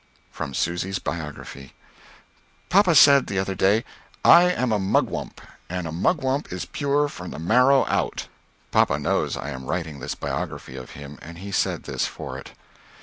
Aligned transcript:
From 0.31 0.55
Susy's 0.55 0.97
Biography. 0.97 1.73
Papa 2.69 2.95
said 2.95 3.27
the 3.27 3.37
other 3.37 3.53
day, 3.53 3.85
"I 4.25 4.45
am 4.51 4.71
a 4.71 4.79
mugwump 4.79 5.39
and 5.69 5.85
a 5.85 5.91
mugwump 5.91 6.51
is 6.51 6.65
pure 6.65 7.07
from 7.07 7.29
the 7.29 7.37
marrow 7.37 7.85
out." 7.85 8.25
(Papa 8.71 8.97
knows 8.97 9.35
that 9.35 9.43
I 9.43 9.49
am 9.51 9.67
writing 9.67 9.99
this 9.99 10.15
biography 10.15 10.75
of 10.75 10.89
him, 10.97 11.19
and 11.21 11.37
he 11.37 11.51
said 11.51 11.83
this 11.83 12.07
for 12.07 12.35
it.) 12.39 12.53